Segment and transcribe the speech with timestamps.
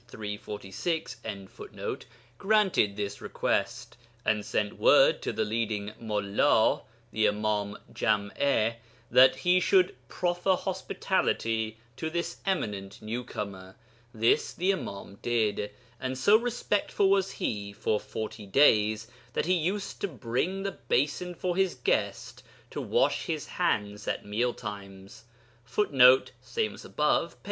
[0.07, 1.17] 346.]
[2.39, 6.81] granted this request, and sent word to the leading mullā
[7.11, 8.77] (the Imām Jam'a)
[9.11, 13.75] that he should proffer hospitality to this eminent new comer.
[14.11, 15.69] This the Imām did,
[15.99, 21.35] and so respectful was he for 'forty days' that he used to bring the basin
[21.35, 22.41] for his guest
[22.71, 25.25] to wash his hands at mealtimes.
[25.63, 27.29] [Footnote: Ibid.
[27.33, 27.37] p.